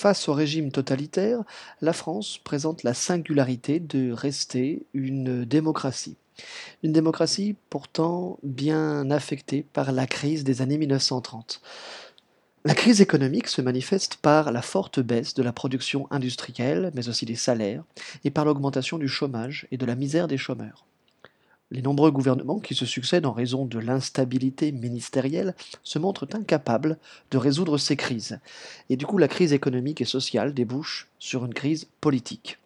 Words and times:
Face 0.00 0.30
au 0.30 0.32
régime 0.32 0.72
totalitaire, 0.72 1.42
la 1.82 1.92
France 1.92 2.40
présente 2.42 2.84
la 2.84 2.94
singularité 2.94 3.80
de 3.80 4.12
rester 4.12 4.86
une 4.94 5.44
démocratie. 5.44 6.16
Une 6.82 6.94
démocratie 6.94 7.54
pourtant 7.68 8.38
bien 8.42 9.10
affectée 9.10 9.62
par 9.74 9.92
la 9.92 10.06
crise 10.06 10.42
des 10.42 10.62
années 10.62 10.78
1930. 10.78 11.60
La 12.64 12.74
crise 12.74 13.02
économique 13.02 13.48
se 13.48 13.60
manifeste 13.60 14.16
par 14.16 14.52
la 14.52 14.62
forte 14.62 15.00
baisse 15.00 15.34
de 15.34 15.42
la 15.42 15.52
production 15.52 16.06
industrielle, 16.10 16.92
mais 16.94 17.10
aussi 17.10 17.26
des 17.26 17.36
salaires, 17.36 17.84
et 18.24 18.30
par 18.30 18.46
l'augmentation 18.46 18.96
du 18.96 19.06
chômage 19.06 19.66
et 19.70 19.76
de 19.76 19.84
la 19.84 19.96
misère 19.96 20.28
des 20.28 20.38
chômeurs. 20.38 20.86
Les 21.72 21.82
nombreux 21.82 22.10
gouvernements 22.10 22.58
qui 22.58 22.74
se 22.74 22.84
succèdent 22.84 23.26
en 23.26 23.32
raison 23.32 23.64
de 23.64 23.78
l'instabilité 23.78 24.72
ministérielle 24.72 25.54
se 25.84 26.00
montrent 26.00 26.26
incapables 26.32 26.98
de 27.30 27.38
résoudre 27.38 27.78
ces 27.78 27.96
crises. 27.96 28.40
Et 28.88 28.96
du 28.96 29.06
coup, 29.06 29.18
la 29.18 29.28
crise 29.28 29.52
économique 29.52 30.00
et 30.00 30.04
sociale 30.04 30.52
débouche 30.52 31.08
sur 31.20 31.44
une 31.44 31.54
crise 31.54 31.86
politique. 32.00 32.58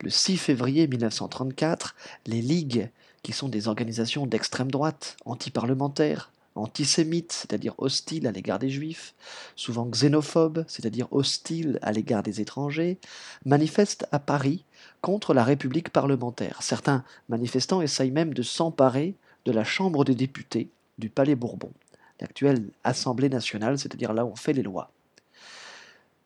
Le 0.00 0.08
6 0.08 0.38
février 0.38 0.86
1934, 0.86 1.94
les 2.26 2.40
ligues, 2.40 2.88
qui 3.22 3.32
sont 3.32 3.48
des 3.48 3.68
organisations 3.68 4.26
d'extrême 4.26 4.70
droite, 4.70 5.16
antiparlementaires, 5.26 6.32
antisémites, 6.54 7.32
c'est-à-dire 7.32 7.74
hostiles 7.78 8.26
à 8.26 8.32
l'égard 8.32 8.58
des 8.58 8.70
juifs, 8.70 9.14
souvent 9.56 9.86
xénophobes, 9.86 10.64
c'est-à-dire 10.68 11.08
hostiles 11.12 11.78
à 11.82 11.92
l'égard 11.92 12.22
des 12.22 12.40
étrangers, 12.40 12.98
manifestent 13.44 14.06
à 14.12 14.18
Paris 14.18 14.64
contre 15.00 15.34
la 15.34 15.44
République 15.44 15.90
parlementaire. 15.90 16.62
Certains 16.62 17.04
manifestants 17.28 17.82
essayent 17.82 18.10
même 18.10 18.34
de 18.34 18.42
s'emparer 18.42 19.14
de 19.44 19.52
la 19.52 19.64
Chambre 19.64 20.04
des 20.04 20.14
députés 20.14 20.70
du 20.98 21.08
Palais 21.08 21.34
Bourbon, 21.34 21.72
l'actuelle 22.20 22.68
Assemblée 22.84 23.28
nationale, 23.28 23.78
c'est-à-dire 23.78 24.12
là 24.12 24.24
où 24.24 24.28
on 24.28 24.36
fait 24.36 24.52
les 24.52 24.62
lois. 24.62 24.90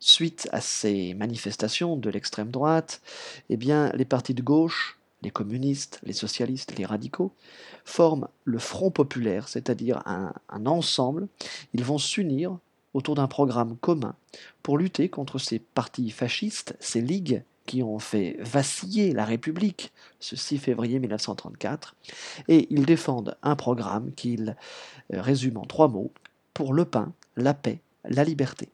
Suite 0.00 0.48
à 0.52 0.60
ces 0.60 1.14
manifestations 1.14 1.96
de 1.96 2.10
l'extrême 2.10 2.50
droite, 2.50 3.00
eh 3.48 3.56
bien, 3.56 3.90
les 3.94 4.04
partis 4.04 4.34
de 4.34 4.42
gauche 4.42 4.98
les 5.24 5.30
communistes, 5.30 6.00
les 6.04 6.12
socialistes, 6.12 6.76
les 6.78 6.84
radicaux, 6.84 7.32
forment 7.84 8.28
le 8.44 8.58
Front 8.58 8.90
populaire, 8.90 9.48
c'est-à-dire 9.48 10.02
un, 10.06 10.32
ensemble. 10.66 11.26
Ils 11.72 11.84
vont 11.84 11.98
s'unir 11.98 12.58
autour 12.92 13.14
d'un 13.16 13.26
programme 13.26 13.76
commun 13.76 14.14
pour 14.62 14.78
lutter 14.78 15.08
contre 15.08 15.38
ces 15.38 15.58
partis 15.58 16.10
fascistes, 16.10 16.76
ces 16.78 17.00
ligues 17.00 17.42
qui 17.66 17.82
ont 17.82 17.98
fait 17.98 18.36
vaciller 18.40 19.12
la 19.12 19.24
République 19.24 19.90
ce 20.20 20.36
6 20.36 20.58
février 20.58 20.98
1934, 20.98 21.96
et 22.48 22.66
ils 22.70 22.84
défendent 22.84 23.36
un 23.42 23.56
programme 23.56 24.12
qu'ils 24.12 24.56
résument 25.10 25.62
en 25.62 25.66
trois 25.66 25.88
mots, 25.88 26.12
pour 26.52 26.72
le 26.72 26.84
pain, 26.84 27.12
la 27.36 27.52
paix, 27.52 27.80
la 28.04 28.22
liberté. 28.22 28.68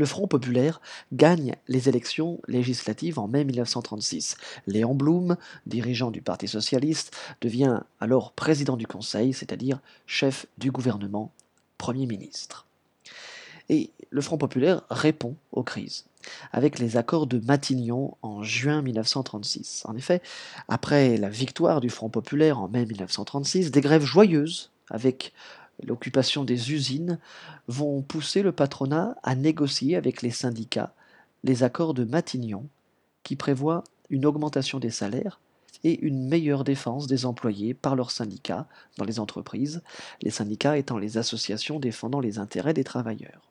Le 0.00 0.06
Front 0.06 0.26
populaire 0.26 0.80
gagne 1.12 1.56
les 1.68 1.90
élections 1.90 2.40
législatives 2.48 3.18
en 3.18 3.28
mai 3.28 3.44
1936. 3.44 4.38
Léon 4.66 4.94
Blum, 4.94 5.36
dirigeant 5.66 6.10
du 6.10 6.22
Parti 6.22 6.48
socialiste, 6.48 7.14
devient 7.42 7.80
alors 8.00 8.32
président 8.32 8.78
du 8.78 8.86
Conseil, 8.86 9.34
c'est-à-dire 9.34 9.78
chef 10.06 10.46
du 10.56 10.70
gouvernement, 10.70 11.32
Premier 11.76 12.06
ministre. 12.06 12.64
Et 13.68 13.90
le 14.08 14.22
Front 14.22 14.38
populaire 14.38 14.84
répond 14.88 15.36
aux 15.52 15.64
crises 15.64 16.06
avec 16.50 16.78
les 16.78 16.96
accords 16.96 17.26
de 17.26 17.38
Matignon 17.38 18.16
en 18.22 18.42
juin 18.42 18.80
1936. 18.80 19.82
En 19.84 19.96
effet, 19.96 20.22
après 20.68 21.18
la 21.18 21.28
victoire 21.28 21.82
du 21.82 21.90
Front 21.90 22.08
populaire 22.08 22.58
en 22.58 22.68
mai 22.68 22.86
1936, 22.86 23.70
des 23.70 23.82
grèves 23.82 24.04
joyeuses 24.04 24.70
avec 24.90 25.34
l'occupation 25.86 26.44
des 26.44 26.72
usines, 26.72 27.18
vont 27.68 28.02
pousser 28.02 28.42
le 28.42 28.52
patronat 28.52 29.16
à 29.22 29.34
négocier 29.34 29.96
avec 29.96 30.22
les 30.22 30.30
syndicats 30.30 30.94
les 31.44 31.62
accords 31.62 31.94
de 31.94 32.04
Matignon, 32.04 32.66
qui 33.22 33.36
prévoient 33.36 33.84
une 34.10 34.26
augmentation 34.26 34.78
des 34.78 34.90
salaires 34.90 35.40
et 35.84 35.98
une 36.00 36.28
meilleure 36.28 36.64
défense 36.64 37.06
des 37.06 37.24
employés 37.24 37.74
par 37.74 37.96
leurs 37.96 38.10
syndicats 38.10 38.66
dans 38.98 39.04
les 39.04 39.18
entreprises, 39.20 39.82
les 40.20 40.30
syndicats 40.30 40.76
étant 40.76 40.98
les 40.98 41.16
associations 41.16 41.80
défendant 41.80 42.20
les 42.20 42.38
intérêts 42.38 42.74
des 42.74 42.84
travailleurs. 42.84 43.50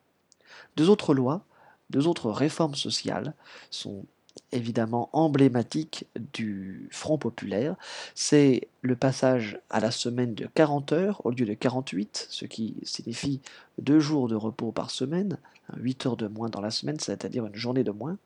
Deux 0.76 0.90
autres 0.90 1.14
lois, 1.14 1.44
deux 1.90 2.08
autres 2.08 2.30
réformes 2.30 2.76
sociales 2.76 3.34
sont 3.72 4.06
évidemment 4.52 5.10
emblématique 5.14 6.06
du 6.34 6.88
Front 6.92 7.18
populaire, 7.18 7.76
c'est 8.16 8.68
le 8.82 8.96
passage 8.96 9.60
à 9.70 9.80
la 9.80 9.92
semaine 9.92 10.34
de 10.34 10.48
40 10.54 10.92
heures 10.94 11.26
au 11.26 11.32
lieu 11.32 11.46
de 11.46 11.54
48, 11.54 12.28
ce 12.30 12.46
qui 12.46 12.76
signifie 12.84 13.42
deux 13.78 14.00
jours 14.00 14.28
de 14.28 14.36
repos 14.36 14.72
par 14.72 14.92
semaine, 14.92 15.38
8 15.78 16.06
heures 16.06 16.18
de 16.18 16.28
moins 16.28 16.50
dans 16.50 16.62
la 16.62 16.72
semaine, 16.72 17.00
c'est-à-dire 17.00 17.46
une 17.46 17.56
journée 17.56 17.84
de 17.84 17.92
moins, 17.92 18.18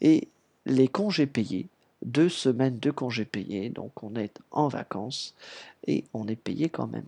et 0.00 0.28
les 0.66 0.88
congés 0.88 1.26
payés, 1.26 1.68
deux 2.02 2.28
semaines 2.28 2.78
de 2.78 2.90
congés 2.90 3.24
payés, 3.24 3.68
donc 3.68 4.02
on 4.02 4.14
est 4.16 4.38
en 4.50 4.68
vacances 4.68 5.34
et 5.86 6.04
on 6.14 6.26
est 6.28 6.36
payé 6.36 6.68
quand 6.68 6.86
même. 6.86 7.04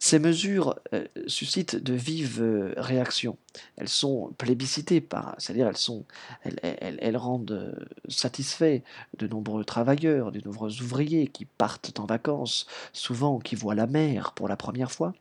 Ces 0.00 0.20
mesures 0.20 0.76
euh, 0.94 1.06
suscitent 1.26 1.74
de 1.74 1.92
vives 1.92 2.40
euh, 2.40 2.72
réactions. 2.76 3.36
Elles 3.76 3.88
sont 3.88 4.32
plébiscitées 4.38 5.00
par, 5.00 5.34
c'est-à-dire 5.38 5.66
elles 5.66 5.76
sont, 5.76 6.04
elles, 6.44 7.16
rendent 7.16 7.50
euh, 7.50 7.72
satisfaits 8.08 8.82
de 9.18 9.26
nombreux 9.26 9.64
travailleurs, 9.64 10.30
de 10.30 10.40
nombreux 10.44 10.82
ouvriers 10.82 11.26
qui 11.26 11.46
partent 11.46 11.98
en 11.98 12.06
vacances, 12.06 12.68
souvent 12.92 13.40
qui 13.40 13.56
voient 13.56 13.74
la 13.74 13.88
mer 13.88 14.32
pour 14.34 14.46
la 14.46 14.56
première 14.56 14.92
fois, 14.92 15.14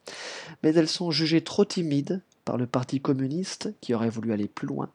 mais 0.61 0.73
elles 0.73 0.87
sont 0.87 1.09
jugées 1.09 1.41
trop 1.41 1.65
timides 1.65 2.21
par 2.45 2.57
le 2.57 2.67
Parti 2.67 3.01
communiste 3.01 3.73
qui 3.81 3.95
aurait 3.95 4.09
voulu 4.09 4.31
aller 4.31 4.47
plus 4.47 4.67
loin, 4.67 4.89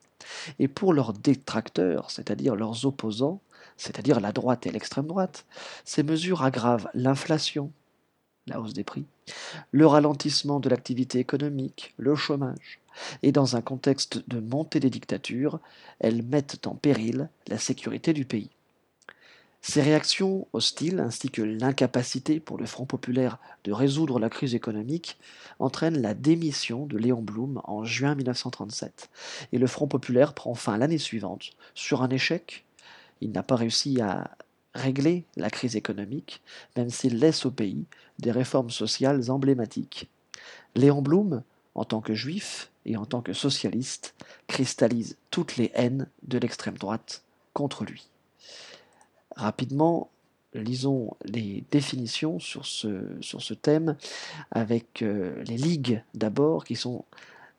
et 0.61 0.69
pour 0.69 0.93
leurs 0.93 1.13
détracteurs, 1.13 2.13
c'est-à-dire 2.13 2.55
leurs 2.55 2.87
opposants, 2.87 3.41
c'est-à-dire 3.77 4.21
la 4.21 4.31
droite 4.31 4.65
et 4.67 4.71
l'extrême 4.71 5.09
droite, 5.09 5.45
ces 5.85 6.05
mesures 6.05 6.45
aggravent 6.45 6.89
l'inflation, 6.95 7.73
la 8.47 8.61
hausse 8.61 8.73
des 8.73 8.85
prix, 8.85 9.05
le 9.71 9.87
ralentissement 9.87 10.61
de 10.61 10.69
l'activité 10.69 11.19
économique, 11.19 11.95
le 11.97 12.15
chômage, 12.15 12.81
et 13.23 13.33
dans 13.33 13.57
un 13.57 13.63
contexte 13.63 14.29
de 14.29 14.41
montée 14.41 14.81
des 14.81 14.91
dictatures, 14.91 15.61
elles 16.01 16.23
mettent 16.23 16.67
en 16.67 16.75
péril 16.75 17.29
la 17.49 17.59
sécurité 17.59 18.13
du 18.13 18.25
pays. 18.25 18.51
Ces 19.65 19.81
réactions 19.81 20.49
hostiles, 20.53 20.99
ainsi 20.99 21.31
que 21.31 21.41
l'incapacité 21.41 22.41
pour 22.41 22.59
le 22.59 22.67
Front 22.67 22.85
populaire 22.85 23.39
de 23.63 23.71
résoudre 23.71 24.19
la 24.19 24.29
crise 24.29 24.57
économique, 24.57 25.19
entraînent 25.61 26.03
la 26.03 26.15
démission 26.15 26.85
de 26.85 26.99
Léon 26.99 27.23
Blum 27.23 27.61
en 27.63 27.85
juin 27.85 28.17
1937, 28.17 29.09
et 29.53 29.59
le 29.59 29.69
Front 29.69 29.87
populaire 29.87 30.35
prend 30.35 30.55
fin 30.55 30.77
l'année 30.77 30.99
suivante 30.99 31.51
sur 31.75 32.03
un 32.03 32.11
échec. 32.11 32.65
Il 33.21 33.31
n'a 33.31 33.45
pas 33.45 33.55
réussi 33.55 34.01
à 34.01 34.37
régler 34.75 35.25
la 35.37 35.51
crise 35.51 35.77
économique, 35.77 36.43
même 36.77 36.91
s'il 36.91 37.19
laisse 37.19 37.45
au 37.47 37.51
pays 37.51 37.85
des 38.19 38.31
réformes 38.31 38.71
sociales 38.71 39.31
emblématiques. 39.31 40.09
Léon 40.75 41.03
Blum, 41.03 41.43
en 41.75 41.85
tant 41.85 42.01
que 42.01 42.15
juif 42.15 42.71
et 42.85 42.97
en 42.97 43.05
tant 43.05 43.23
que 43.23 43.33
socialiste, 43.33 44.15
cristallise 44.47 45.17
toutes 45.31 45.57
les 45.57 45.71
haines 45.75 46.09
de 46.23 46.39
l'extrême 46.39 46.79
droite 46.79 47.23
contre 47.53 47.85
lui. 47.85 48.09
Rapidement, 49.37 50.11
lisons 50.55 51.17
les 51.25 51.65
définitions 51.71 52.39
sur 52.39 52.67
ce, 52.67 53.55
thème 53.55 53.97
avec 54.51 55.03
euh, 55.03 55.43
les 55.45 55.57
ligues 55.57 56.03
d'abord, 56.15 56.65
qui 56.65 56.77
sont 56.77 57.05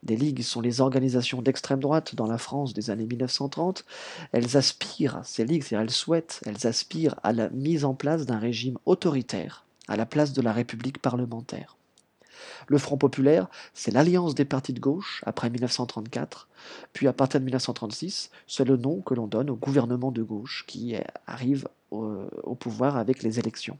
des 0.03 0.15
ligues 0.15 0.41
sont 0.41 0.61
les 0.61 0.81
organisations 0.81 1.41
d'extrême 1.41 1.79
droite 1.79 2.15
dans 2.15 2.27
la 2.27 2.37
France 2.37 2.73
des 2.73 2.89
années 2.89 3.05
1930. 3.05 3.85
Elles 4.31 4.57
aspirent, 4.57 5.21
ces 5.23 5.45
ligues, 5.45 5.65
elles 5.71 5.89
souhaitent, 5.89 6.41
elles 6.45 6.67
aspirent 6.67 7.15
à 7.23 7.33
la 7.33 7.49
mise 7.49 7.85
en 7.85 7.93
place 7.93 8.25
d'un 8.25 8.39
régime 8.39 8.77
autoritaire 8.85 9.65
à 9.87 9.97
la 9.97 10.05
place 10.05 10.33
de 10.33 10.41
la 10.41 10.53
République 10.53 10.99
parlementaire. 10.99 11.77
Le 12.67 12.77
Front 12.77 12.97
populaire, 12.97 13.47
c'est 13.73 13.91
l'alliance 13.91 14.35
des 14.35 14.45
partis 14.45 14.73
de 14.73 14.79
gauche 14.79 15.21
après 15.25 15.49
1934, 15.49 16.47
puis 16.93 17.07
à 17.07 17.13
partir 17.13 17.39
de 17.39 17.45
1936, 17.45 18.31
c'est 18.47 18.65
le 18.65 18.77
nom 18.77 19.01
que 19.01 19.13
l'on 19.13 19.27
donne 19.27 19.49
au 19.49 19.55
gouvernement 19.55 20.11
de 20.11 20.23
gauche 20.23 20.63
qui 20.67 20.95
arrive 21.27 21.67
au, 21.91 22.23
au 22.43 22.55
pouvoir 22.55 22.97
avec 22.97 23.23
les 23.23 23.39
élections. 23.39 23.77